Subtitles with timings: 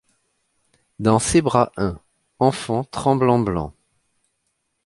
[0.97, 1.99] Dans ses bras un.
[2.39, 3.71] enfant tremblant blanc.